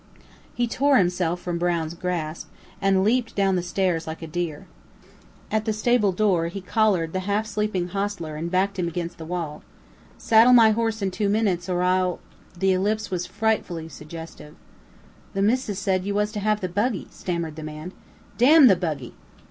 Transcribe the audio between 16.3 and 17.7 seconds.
to have the buggy," stammered the